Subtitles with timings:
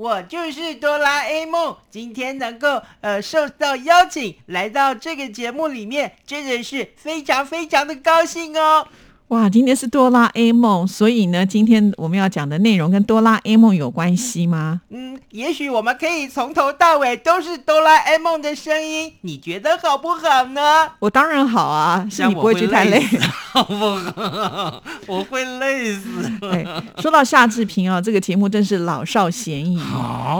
[0.00, 1.76] 我就是哆啦 A 梦。
[1.90, 8.88] 今天能够呃受到邀请来到这个节目里面，真的是非常非常的高兴哦。
[9.30, 14.80] 哇，今天是哆啦 A 梦，所以呢，今天我们要讲的内容跟哆啦 A 梦有关系吗？
[14.90, 20.60] 嗯，也许我们可以从头到尾都是哆啦 A 梦的声音，你觉得好不好呢？
[20.98, 23.00] 我当然好啊，是你不会觉得太累，
[23.52, 23.74] 好不
[24.20, 24.82] 好？
[25.06, 26.08] 我会累死。
[26.42, 26.66] 对，
[27.00, 29.80] 说到夏志平啊，这个节目真是老少咸宜。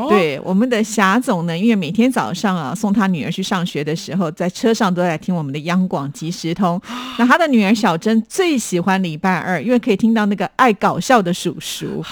[0.09, 6.81] 对，我们的霞总呢，因为每天早上啊送他女儿去上学的时候，在车上都在听我们的央广即时通。
[7.17, 12.03] 那他的女儿小珍最喜喜欢礼拜二，因为可以听到那个爱搞笑的叔叔。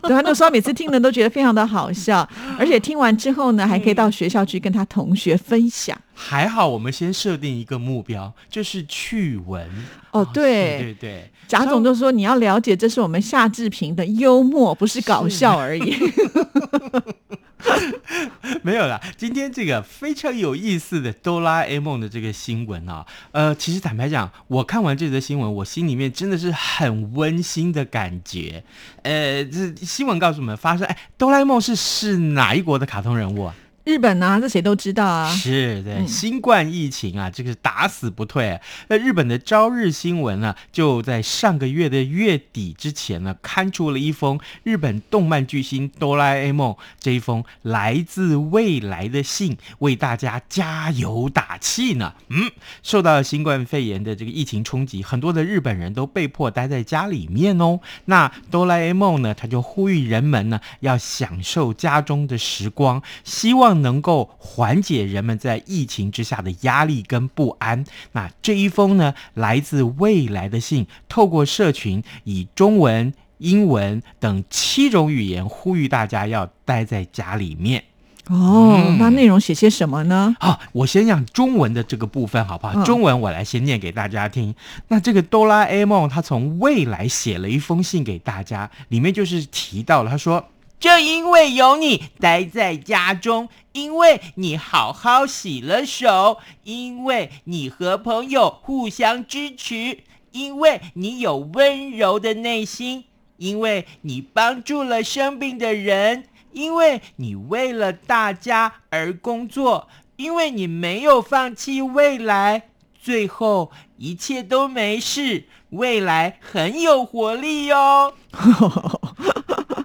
[0.00, 2.26] 对，他就说每次听的都觉得非常的好笑，
[2.58, 5.94] 而且听完之后呢，还可以到学校去跟他同学分享。
[6.14, 9.68] 还好，我们先设定一个目标，就是趣闻。
[10.12, 15.94] 哦，对对对，贾总就说你要了解，这是我们夏志平的幽默，不是搞笑而已。
[18.62, 28.62] 没有啦，今天这个非常有意思的哆啦 A 梦的这个新闻啊，呃，其实坦白讲，我看完这则新闻，我心里面真的是很温馨的感觉。
[29.02, 33.54] 呃，这新闻告诉我们，发生哎，哆啦 A 梦是是哪一国的卡通人物啊？
[33.90, 35.28] 日本啊，这谁都知道啊。
[35.34, 38.60] 是对新冠疫情啊，这个打死不退。
[38.86, 52.14] 那日本的朝日新闻呢，就在上个月的月底之前呢，刊出了一封日本动漫巨星哆啦 A 梦这一封来自未来的信，为大家加油打气呢。
[52.28, 52.48] 嗯，
[52.84, 57.80] 受到新冠肺炎的这个疫情冲击，很多的日本人都被迫待在家里面哦。
[58.04, 63.79] 那哆啦 A 梦呢，他就呼吁人们呢，要享受家中的时光，希望。
[63.82, 67.84] 能够缓解人们在疫情之下的压力跟不安。
[68.12, 77.84] 那这一封呢，来自未来的信，透过社群以中文、英文等七种语言呼吁大家要待在家里面。
[78.28, 80.36] 哦，那内容写些什么呢？
[80.38, 82.84] 好，我先讲中文的这个部分，好不好？
[82.84, 84.54] 中文我来先念给大家听。
[84.88, 90.44] 那这个哆啦 A 梦他从未来写了一封信给大家，里面就是提到了，他说。
[90.80, 99.98] 正因为有你待在家中，因为你好好洗了手，因为你和朋友互相支持，
[100.32, 103.04] 因为你有温柔的内心，
[103.36, 109.86] 因为你帮助了生病的人，因为你为了大家而工作，
[110.16, 118.14] 因为你没有放弃未来，最后一切都没事，未来很有活力哟。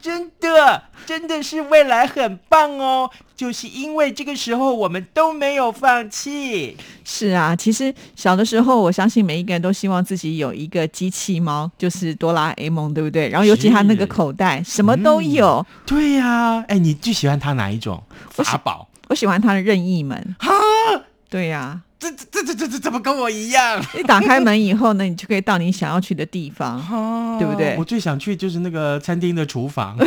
[0.05, 3.09] 真的，真的是未来很棒哦！
[3.35, 6.77] 就是因为这个时候我们都没有放弃。
[7.03, 13.27] 是啊，其实小的时候，我相信每一个人都希望自己有一个机器猫，就是哆啦 A 梦，对不对？
[13.29, 15.65] 然后尤其他那个口袋什么都有。
[15.87, 18.87] 对呀，哎，你最喜欢他哪一种法宝？
[19.07, 20.35] 我喜欢他的任意门。
[20.37, 20.53] 哈，
[21.31, 21.81] 对呀。
[22.11, 23.83] 这这这这这怎么跟我一样？
[23.97, 27.75] 一打开门以后呢，你就可以到你想要去的地方，哦对不对？
[27.77, 29.97] 我最想去就是那个餐厅的厨房。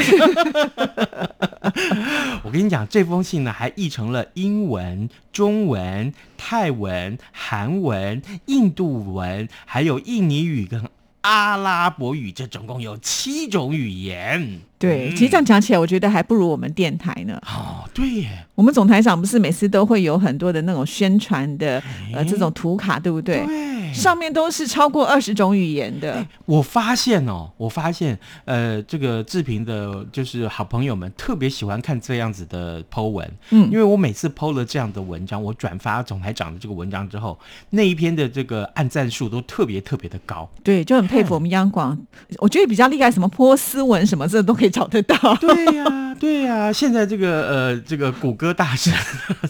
[2.42, 10.82] 我跟你讲，这封信呢还译成了英文、中文、泰文、韩文、印度文，还有印尼语跟
[11.22, 14.60] 阿拉伯语，这总共有七种语言。
[14.78, 17.36] 对，其实这样讲起来，我觉得还不如我们电台呢。
[17.46, 21.82] 哦，对耶，我们总台长不是每次都会有很多的那种宣传的
[22.14, 23.44] 呃这种图卡，对不对？
[23.44, 26.26] 对，上面都是超过二十种语言的。
[26.46, 37.38] 我发现哦，我发现呃，这个志平的就是好朋友们特别喜欢看这样子的 Po 文，嗯，因为我每次 Po 了这样的文章，我转发总台长的这个文章之后，
[37.70, 40.48] 那一篇的这个按赞数都特别特别的高。
[40.62, 41.98] 对，就很佩服我们央广，
[42.38, 44.68] 我觉得比较厉害，什么波斯文什么这都可以。
[44.68, 46.72] 找得到，对呀，对呀。
[46.72, 48.92] 现在这个呃，这个谷歌大神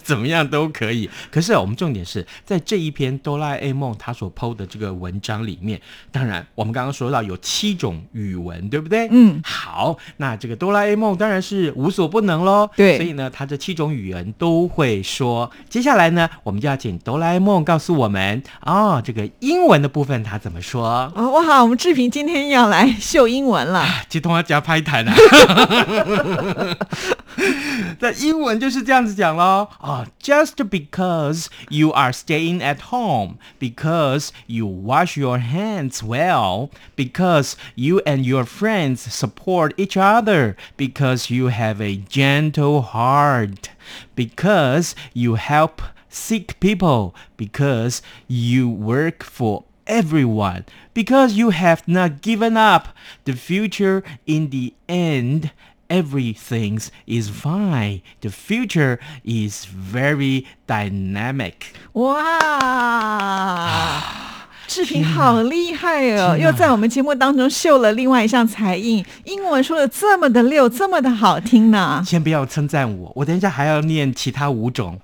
[0.03, 1.09] 怎么样都可以。
[1.29, 5.79] 可是我们重点是在这一篇哆啦 A 梦他所 PO 的这个文章里面，
[6.11, 9.07] 当然我们刚刚说到有七种语文，对不对？
[9.11, 12.69] 嗯，好，那这个哆啦 A 梦当然是无所不能喽。
[12.75, 15.49] 对，所以呢，他这七种语言都会说。
[15.69, 21.11] 接下来呢，我们就要请哆啦 A 梦告诉我们哦，这个英文的部分他怎么说？
[21.15, 25.11] 哦，哇，我们志平今天要来秀英文了， 接通要加拍台呢。
[27.98, 29.70] 在英文就是这样子讲咯。
[29.78, 38.24] 啊，just because you are staying at home, because you wash your hands well, because you and
[38.24, 43.70] your friends support each other, because you have a gentle heart,
[44.14, 50.64] because you help sick people, because you work for everyone,
[50.94, 52.88] because you have not given up.
[53.24, 55.50] The future in the end
[55.89, 58.01] everything is fine.
[58.21, 61.73] The future is very dynamic.
[61.93, 63.69] 哇！
[64.69, 72.03] 志平好厉害哦，又在我们节目当中秀了另外一项才艺，英文说的这么的溜，这么的好听呢。
[72.05, 74.99] 先不要称赞我，我等一下还要念其他五种。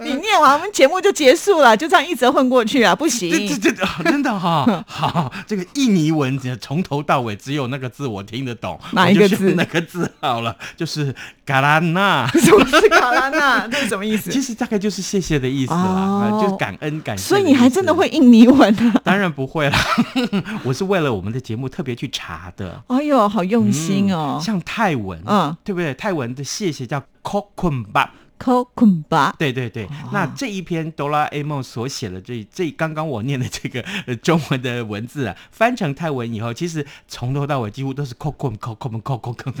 [0.00, 2.94] 你念完我们节目就结束了，就这样一直混过去啊？
[2.94, 9.54] 不行，这这这真的哈， 好，这个印尼文从头到尾只有那个字我听得懂，哪一个字？
[9.54, 11.14] 那个字好了，就是
[11.44, 12.26] 嘎拉纳。
[12.28, 13.66] 什么是嘎拉纳？
[13.68, 14.30] 这是什么意思？
[14.30, 17.24] 其实大概就是谢谢的意思啦，就是感恩感谢。
[17.24, 19.00] 所以你还真的会印尼文啊？
[19.04, 19.76] 当然不会了，
[20.64, 22.82] 我是为了我们的节目特别去查的。
[22.88, 24.40] 哎呦，好用心哦！
[24.42, 25.92] 像泰文，嗯，对不对？
[25.94, 28.08] 泰文的谢谢叫 kokumba。
[28.38, 33.84] 科昆巴，对对对，那这一篇哆啦 A 梦所写的这这刚刚我念的这个
[34.22, 39.52] 中文的文字啊，翻成泰文以后，其实从头到尾几乎都是扣扣扣扣扣扣扣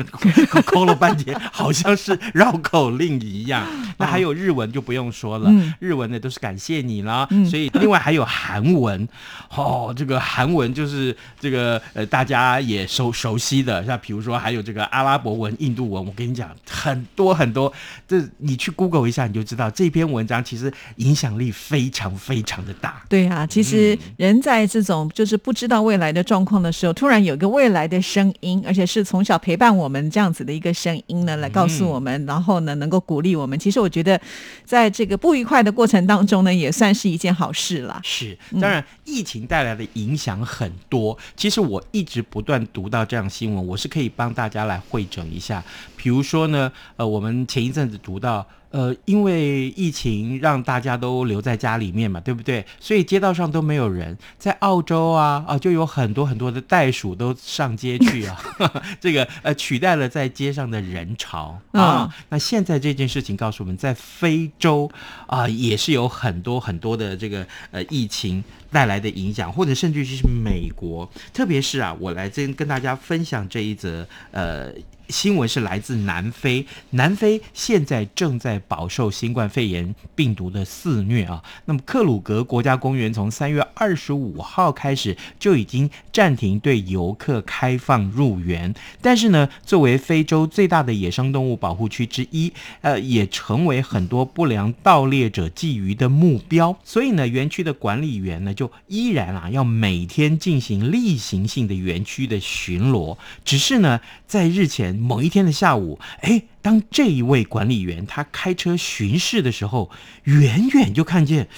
[0.48, 3.66] 扣扣了半天，好像是绕口令一样。
[3.98, 7.28] 那还有日文就不用说了，日文的都是感谢你啦。
[7.50, 9.08] 所以另外还有韩文，
[9.50, 17.72] 哦，这个韩文就是这个呃大家也熟熟悉的，像比如说还有这个阿拉伯文、印度文，我跟你讲很多很多，
[18.06, 18.67] 这你去。
[18.68, 23.02] 去 Google 一下，你就知道这篇文章其实影响力非常非常的大。
[23.08, 33.58] 对啊，其实人在这种就是不知道未来的状况的时候，突然有一个未来的声音，而且是从小陪伴我们这样子的一个声音呢，来告诉我们，然后呢能够鼓励我们。
[33.58, 34.20] 其实我觉得，
[34.66, 37.98] 在这个不愉快的过程当中呢，也算是一件好事了。
[38.04, 41.16] 是，当然疫情带来的影响很多。
[41.36, 45.64] 其实我一直不断读到这样新闻，我是可以帮大家来会诊一下。
[45.96, 48.46] 比如说呢，呃，我们前一阵子读到。
[48.70, 52.64] 呃，因为疫情让大家都留在家里面嘛，对不对？
[52.78, 54.16] 所以街道上都没有人。
[54.38, 58.38] 在澳洲啊，啊，就有很多很多的袋鼠都上街去啊，
[59.00, 62.14] 这个呃取代了在街上的人潮啊。
[62.28, 64.90] 那现在这件事情告诉我们在非洲
[65.26, 74.70] 啊，也是有很多很多的这个呃疫情带来的影响，或者甚至是美国，特别是啊，我来这跟大家分享这一则呃。
[75.08, 81.42] 新闻是来自南非，南非现在正在饱受新冠肺炎病毒的肆虐啊。
[81.64, 92.52] 那么克鲁格国家公园从三月二十五号开始就已经暂停对游客开放入园，但是呢，作为非洲最大的野生动物保护区之一，
[92.82, 96.76] 呃，也成为很多不良盗猎者觊觎的目标。
[96.84, 104.97] 所以呢，园区的管理员呢，就依然啊要每天进行例行性的园区的巡逻，只是呢，在日前。
[104.98, 109.90] 某一天的下午，哎，当这一位管理员他开车巡视的时候，
[110.24, 111.48] 远远就看见，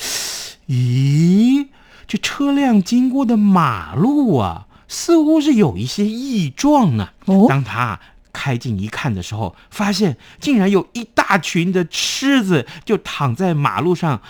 [0.69, 1.67] 咦，
[2.07, 7.15] 这车辆经过的马路啊，似乎是有一些异状啊。
[7.49, 7.99] 当他
[8.33, 14.21] 开近一看的时候，发现竟然有一大群的狮子就躺在马路上。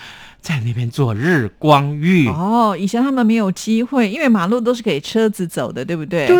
[0.41, 6.25] 在那边做日光浴哦，以前他们没有机会，因为马路都是给车子走的，对不对？
[6.25, 6.37] 对。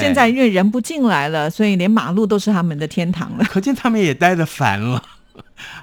[0.00, 3.44] 现在因为人不进来了，所以连马路都是他们的天堂了。
[3.44, 5.02] 可见他们也待得烦了。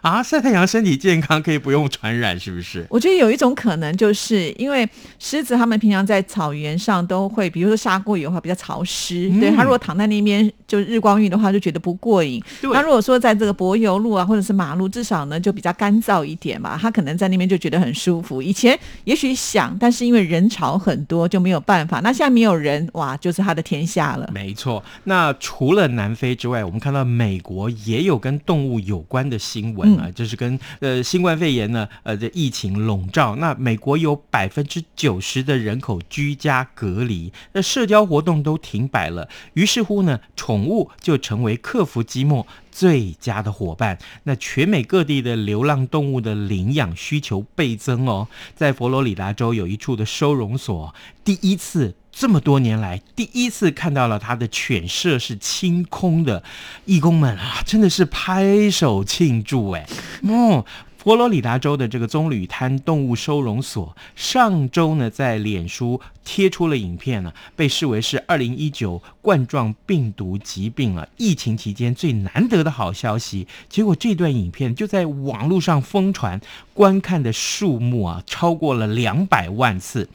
[0.01, 2.85] 啊，晒太阳身体健康可以不用传染，是不是？
[2.89, 4.87] 我觉得有一种可能，就是因为
[5.19, 12.41] 狮子它们平常在草原上都会，比如说下过雨的话比较潮湿，对它如果躺在那边就日光浴的话就觉得不过瘾。
[12.63, 18.41] 那如果说在这个柏油路啊或者是马路，至少呢就比较干燥一点嘛，它可能在那边就觉得很舒服。
[18.41, 21.99] 以前也许想，但是因为人潮很多就没有办法。
[22.01, 24.29] 那现在没有人，哇，就是他的天下了。
[24.33, 24.83] 没错。
[25.03, 33.35] 那除了南非之外，我们看到美国也有跟动物有关的新闻啊，就是跟呃新冠肺炎呢呃的疫情笼罩。
[33.35, 39.27] 那美国有百分之九十的人口居家隔离，那社交活动都停摆了。
[39.53, 43.97] 于是乎呢，宠物就成为克服寂寞最佳的伙伴。
[44.23, 48.27] 那全美各地的流浪动物的领养需求倍增哦。
[48.55, 51.95] 在佛罗里达州有一处的收容所，第一次。
[52.21, 56.43] 这么多年来，第一次看到了他的犬舍是清空的，
[56.85, 59.87] 义工们啊，真的是拍手庆祝哎！
[60.29, 60.63] 哦，
[61.03, 73.47] 佛罗里达州的这个棕榈滩动物收容所上周呢，在脸书贴出了影片呢，被视为是二零一九冠状病毒疾病啊疫情期间最难得的好消息。
[73.67, 76.39] 结果这段影片就在网络上疯传，
[76.75, 80.07] 观看的数目啊超过了两百万次。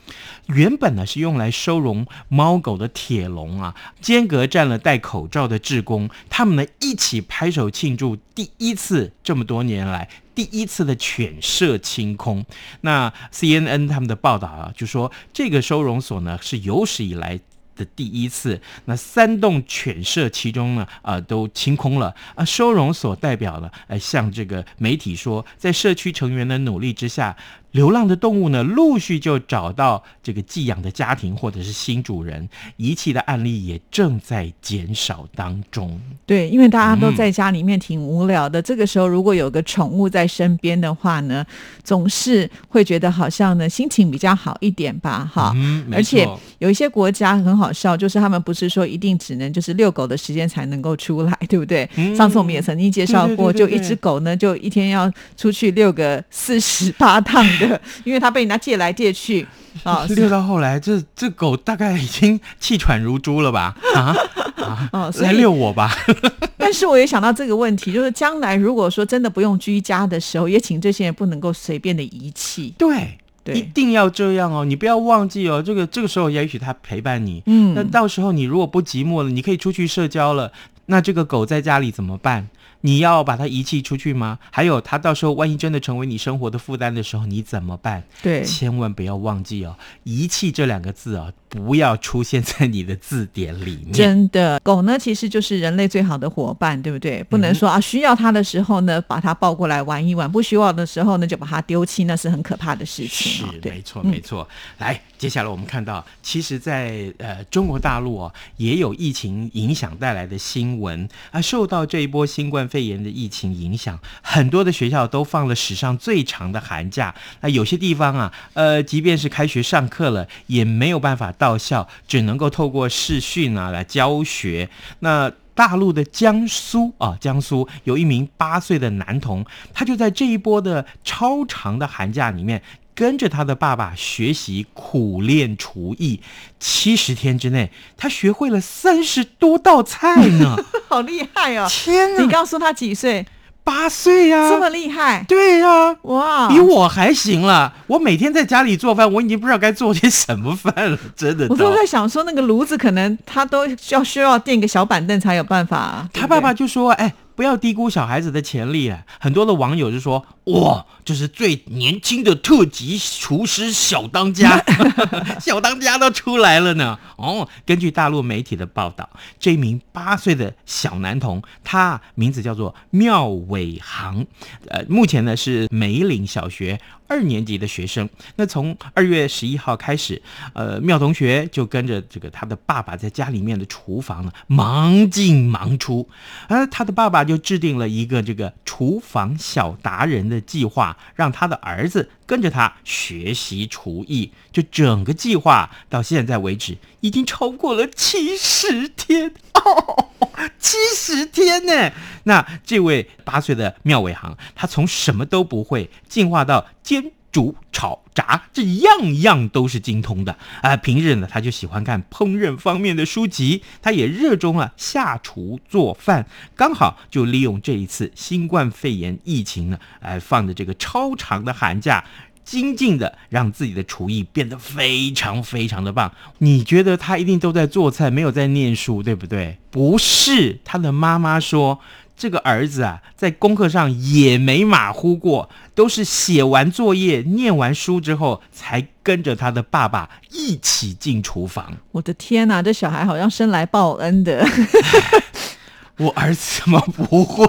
[0.47, 10.09] 原本呢是用来收容猫狗的铁笼啊，间隔站了戴口罩的志工，他们呢一起拍手庆祝第一次这么多年来。
[10.37, 12.45] 第一次的犬舍清空，
[12.83, 17.41] 那 CNN 他们的报道啊，就说这个收容所呢是有史以来
[17.75, 27.35] 的第一次，那三栋犬舍其中呢啊都清空了啊，收容所代表了，呃向这个媒体说，在社区成员的努力之下。
[27.77, 36.01] 流浪的动物呢，陆续就找到这个寄养的家庭或者是新主人，遗弃的案例也正在减少当中。
[36.25, 41.45] 对，因为大家都在家里面挺无聊的，这个时候如果有个宠物在身边的话呢，
[41.85, 45.53] 总是会觉得好像呢心情比较好一点吧，哈。
[45.55, 46.27] 嗯，而且
[46.59, 51.87] 有一些国家很好笑，就是他们不是说一定只能就是遛狗的时间才能够出来，对不对？
[52.17, 57.66] 上次我们也曾经介绍过，就一只狗呢，就一天要出去遛个四十八趟的。
[58.05, 59.47] 因为他被人家借来借去
[59.83, 63.77] 啊，遛到后来，这这狗大概已经气喘如猪了吧？
[63.95, 64.17] 啊
[64.93, 65.91] 啊，来遛我吧！
[66.59, 72.75] 但是我也想到这个问题，就是将来如果说真的不用居家的时候，也请这些人不能够随便的遗弃。
[72.77, 73.19] 对，
[73.55, 74.65] 一定要这样哦！
[74.65, 80.51] 你不要忘记哦，这个这个时候也许他陪伴你，嗯，那到时候你如果不寂寞了，你可以出去社交了，
[80.87, 82.49] 那这个狗在家里怎么办？
[82.87, 84.39] 你要把它遗弃出去吗？
[84.53, 88.05] 还有，它到时候万一真的成为你生活的负担的时候，你怎么办？
[88.23, 91.33] 对，千万不要忘记哦，“遗弃”这两个字啊。
[91.49, 93.93] 不要出现在你的字典里面。
[93.93, 97.23] 真的，狗呢其实就是人类最好的伙伴，对不对？
[97.25, 103.47] 不能说啊，需要它的时候呢，把它抱过来玩一玩；不需要的时候呢，就把它丢弃，那是很可怕的事情。
[103.53, 104.47] 是，没错，没错。
[104.79, 111.41] 来，接下来我们看到，其实，在呃中国大陆哦，也有疫情影响带来的新闻啊。
[111.41, 117.15] 受到这一波新冠肺炎的疫情影响，很多的学校都放了史上最长的寒假。
[117.41, 121.57] 那有些地方啊，呃，即便是开学上课了，也没有办法到。
[121.59, 124.69] 校只能够透过视讯啊来教学。
[125.01, 132.63] 那大陆的江苏啊，江苏有一名八岁的男童，他就在这一波的超长的寒假里面，
[132.95, 136.21] 跟着他的爸爸学习苦练厨艺。
[136.61, 140.57] 七十天之内，他学会了三十多道菜呢，
[140.89, 141.67] 好厉害哦！
[141.69, 142.23] 天哪！
[142.23, 143.27] 你告诉他几岁？
[143.67, 145.25] 八岁呀，这么厉害？
[145.27, 147.75] 对呀，哇，比我还行了。
[147.89, 151.49] 我每天在家里做饭，我已经不知道该做些什么饭了， 真的。
[151.51, 156.09] 我都在想说，那个炉子可能他都要需要垫个小板凳才有办法。
[156.13, 159.01] 他爸爸就说：“哎。”不要低估小孩子的潜力啊！
[159.21, 164.63] 很多的网友就说：“哇，这是最年轻的特级厨师小当家，
[165.41, 169.09] 小当家都出来了呢。”哦，根据大陆媒体的报道，
[169.41, 174.25] 这名八岁的小男童，他名字叫做廖伟航，
[174.69, 176.81] 呃，目前呢是梅岭小学。
[177.09, 180.21] 二年级的学生，那从二月十一号开始，
[180.55, 186.09] 呃，妙同学就跟着这个他的爸爸在家里面的厨房呢忙进忙出，
[186.49, 194.31] 而他的爸爸就制定了一个这个厨房小达人的的计划，让他的儿子跟着他学习厨艺。
[194.53, 200.11] 就整个计划到现在为止，已经超过了七十天哦，
[200.61, 201.93] 七十天呢！
[202.25, 210.75] 那这位八岁的妙伟航，他从什么都不会，进化到坚、煮、炒、炸，这样样都是精通的啊！
[210.75, 216.27] 平日呢，他就喜欢看烹饪方面的书籍，他也热衷啊下厨做饭。
[216.55, 222.03] 刚好就利用这一次新冠肺炎疫情呢，哎，放的这个超长的寒假。
[222.43, 226.15] 精进的让自己的厨艺变得非常非常的棒。
[226.39, 229.59] 你觉得他一定都在做菜，没有在念书，对不对？
[229.69, 231.81] 不是，他的妈妈说，
[232.17, 241.77] 这个儿子啊，在功课上也没马虎过，都是写完作业、念完书之后，才跟着他的爸爸一起进厨房。
[241.93, 244.47] 我的天哪，这小孩好像生来报恩的。
[245.99, 247.47] 我儿子怎么不会？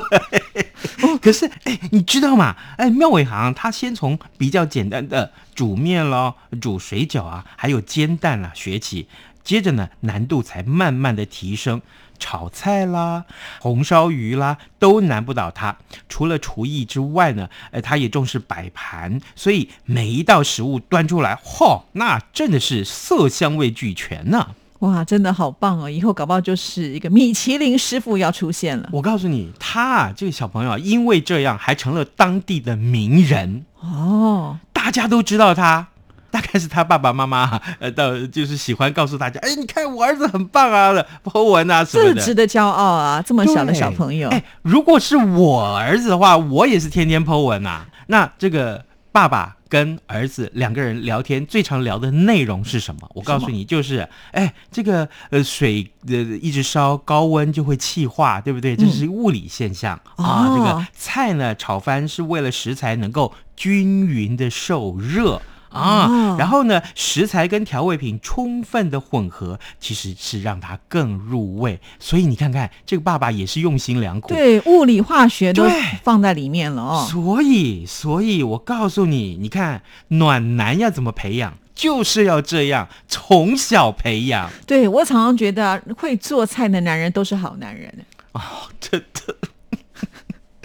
[1.22, 2.56] 可是，哎，你知道吗？
[2.78, 9.08] 哎，妙伟航他先从比较简单的煮面咯、煮水饺啊，还有煎蛋啦学起，
[9.44, 11.82] 接着呢，难度才慢慢的提升。
[12.20, 13.26] 炒菜啦、
[13.60, 15.78] 红烧鱼啦，都难不倒他。
[16.10, 24.50] 除了厨艺之外呢，哎，他也重视摆盘，所以每一道食物端出来，嚯，那真的是色香味俱全呢。
[24.80, 25.90] 哇，真的好棒哦！
[25.90, 28.88] 以后搞不好就是一个米其林师傅要出现了。
[28.92, 35.88] 我告诉你，他啊，这个小朋友啊，因为这样还成了当地的名人，哦，大家都知道他。
[36.38, 43.20] 大概是他爸爸妈妈呃，到就是喜欢告诉大家，哎，你看我儿子很棒啊的博文啊什么的，这值得骄傲啊！
[43.26, 47.88] 这么小的小朋友，哎，如果是我儿子的话，我也是天天 po 文呐。
[48.06, 53.10] 那这个爸爸跟儿子两个人聊天，最常聊的内容是什么？
[53.16, 58.76] 我告诉你，就是哎，这个呃水呃一直烧，高温就会气化，对不对？
[58.76, 60.54] 这是物理现象、啊。
[60.56, 65.42] 这个菜呢炒翻是为了食材能够均匀的受热。
[65.70, 71.80] 啊，然后呢，食材跟调味品充分的混合，其实是让它更入味。
[72.00, 75.68] 所以你看看，这个爸爸也是用心良苦，对，物理化学都
[76.04, 77.08] 放在里面了哦。
[77.10, 84.50] 所以，所以我告诉你，你看暖男要怎么培养，就是要这样从小培养。
[84.66, 88.42] 对我常常觉得，会做菜的男人都是好男人哦，
[88.80, 89.36] 真的。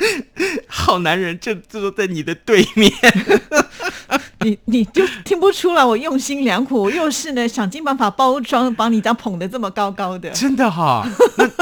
[0.66, 2.90] 好男人就坐在你的对面，
[4.42, 11.06] 你你就听不出来我用心良苦，又是呢想尽办法包装，把你家捧得这么高高的，真的哈。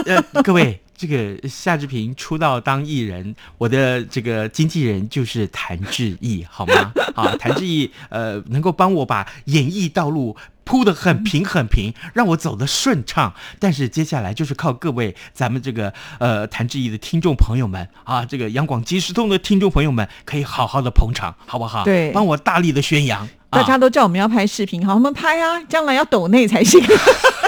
[0.06, 6.92] 呃，各位，这个夏志平出道当艺人，我的这个经纪人就是谭志毅，好吗？
[7.16, 10.36] 啊，谭志毅，呃，能够帮我把演艺道路。
[10.62, 13.34] 铺得很平很平，让我走得顺畅。
[13.58, 21.82] 但是接下来就是靠各位咱们这个呃谭志毅的听众朋友们啊，这个央广即时通的听众朋友们，可以好好的捧场，好不好？
[21.82, 23.28] 对，帮我大力的宣扬。
[23.50, 26.80] 大家都叫我们要拍视频，好，我们拍啊，将来要抖内才行。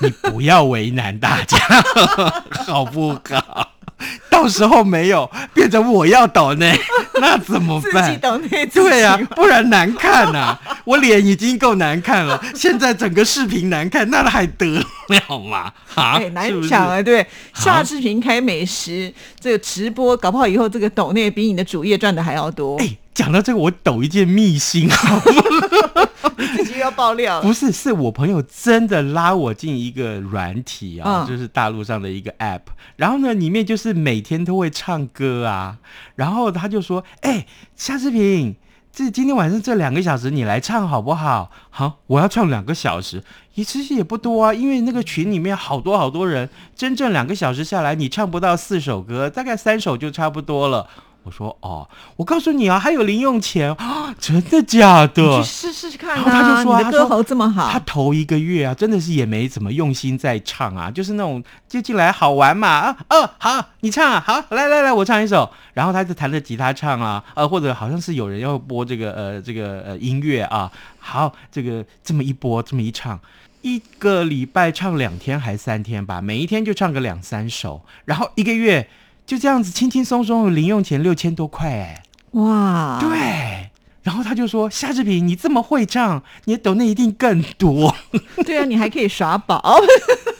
[0.00, 1.58] 你不要为难大家，
[2.66, 3.70] 好不好？
[4.28, 6.70] 到时候没有变成我要抖呢，
[7.20, 8.04] 那怎么办？
[8.04, 10.58] 自己倒内对呀，不然难看呐。
[10.84, 14.66] 我脸已经够难看了，现在整个视频难看，那还得
[15.08, 15.72] 了嘛？
[15.94, 17.24] 啊，难讲啊，对。
[17.54, 22.76] 下视频开美食，这个直播搞不好以后这个抖内比你的主业赚的还要多。
[22.78, 25.20] 哎，讲到这个，我抖一件秘辛 好
[26.36, 27.40] 自己要爆料？
[27.40, 32.62] 不是，是我朋友真的拉我进一个软体啊，就是大陆上的一个 App，
[32.96, 35.78] 然后呢，里面就是每天都会唱歌啊，
[36.16, 38.56] 然后他就说：“哎，夏志平。”
[38.96, 41.50] 这今天晚上这两个小时你来唱好不好？
[41.68, 50.88] 好，我要唱两个小时，也其实也不多啊，因为那个群里面好多好多人，真正两个小时下来，你唱不到四首歌，大概三首就差不多了。
[51.24, 55.42] 我说哦，我告诉你啊，还有零用钱啊，真的假的？
[55.42, 56.22] 去试试看啊！
[56.26, 73.18] 他就说你的歌喉这么好，他头一个月啊，真的是也没怎么用心在唱啊，就是那种就进来好玩嘛啊哦好，你唱啊好，来来来，我唱一首，然后他就弹着吉他唱啊，呃或者好像是有人要播这个呃这个呃音乐啊，好这个这么一播这么一唱，
[73.62, 78.86] 一个礼拜唱两天还三天吧，每一天就唱个两三首，然后一个月。
[79.26, 82.98] 就这样子轻轻松松，零用钱六千多块哎，哇！
[83.00, 83.70] 对，
[84.02, 87.94] 然后他就说：“夏志平，你这么会唱，你的抖那一定更多。
[88.44, 89.78] ”对啊，你还可以耍宝。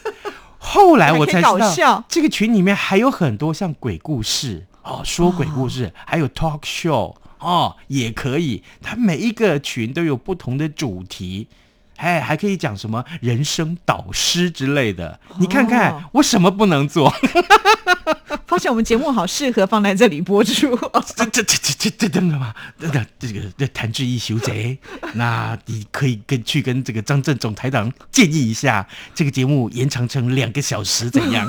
[0.58, 8.62] 后来我才知道，这个群里面还有很多像鬼故事哦，说鬼故事，还有 talk show 哦，也可以。
[8.82, 11.48] 他每一个群都有不同的主题。
[11.96, 17.12] 哎，还可以讲什么人生导师之类的，你看看我什么不能做？
[18.46, 20.76] 发现我们节目好适合放在这里播出。
[21.16, 22.54] 这这这这这真的吗？
[22.78, 24.78] 真的这个这谭志毅修贼，
[25.14, 31.48] 那你可以跟去跟这个张正总台长建议一下，这个节目延长成两个小时怎样？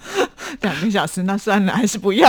[0.62, 2.28] 两个小时，那算了，还是不要。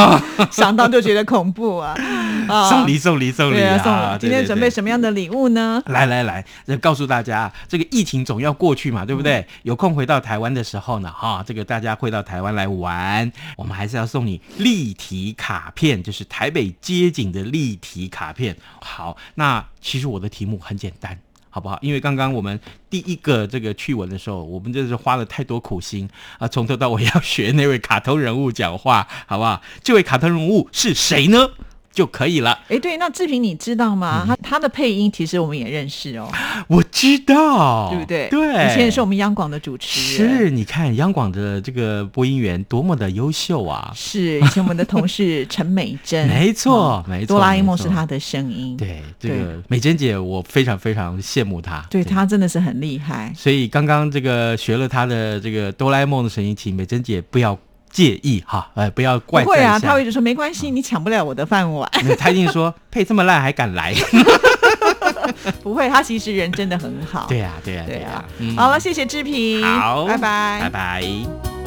[0.50, 1.94] 想到就觉得恐怖啊！
[2.68, 4.16] 送礼送礼送礼啊！
[4.20, 5.80] 今天准备什么样的礼物呢？
[5.86, 6.44] 来来来，
[6.80, 9.46] 告诉大家，这个疫情总要过去嘛，对不对？
[9.62, 18.56] 有空回到台湾的时候呢，哈，这个大家会到台湾来玩，我们还是要送你立体卡片，就是台北街景的立体卡片。
[18.80, 21.18] 好，那其实我的题目很简单。
[21.50, 21.78] 好不好？
[21.82, 22.58] 因为刚刚我们
[22.88, 26.08] 第一个这个趣闻的时候，我们真是花了太多苦心
[26.38, 29.60] 啊，从头到尾要学那位卡通人物讲话，好不好？
[29.82, 31.50] 这位卡通人物是谁呢？
[31.92, 32.58] 就可以了。
[32.68, 34.24] 哎，对，那志平你知道吗？
[34.26, 36.30] 他他的配音其实我们也认识哦。
[36.68, 38.28] 我知道，对不对？
[38.28, 40.38] 对，以前也是我们央广的主持人。
[40.38, 43.92] 是，你看央广的这个播音员多么的优秀啊！
[43.94, 48.76] 是，以前我们的同事陈美珍，没错，没错，哆啦 A 梦是他的声音。
[48.76, 51.84] 对，这个美珍姐，我非常非常羡慕她。
[51.90, 53.32] 对她真的是很厉害。
[53.36, 57.58] 所以刚刚这个学了她的这个哆啦 A 梦的声音，请美珍姐不要。
[57.90, 59.42] 介意哈，哎，不要怪。
[59.44, 61.90] 不会啊，他会就说没关系，你抢不了我的饭碗。
[62.18, 63.94] 他一定说 配这么烂还敢来。
[65.62, 67.26] 不会，他其实人真的很好。
[67.28, 71.59] 对呀、对呀、对啊呀、嗯好了，谢谢志平，好，拜拜，拜拜。